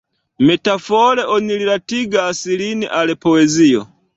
[0.49, 3.87] Metafore oni rilatigas lin al poezio.